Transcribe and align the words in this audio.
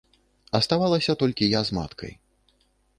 Аставалася 0.59 1.17
толькі 1.21 1.51
я 1.55 1.61
з 1.71 1.79
маткай. 1.79 2.13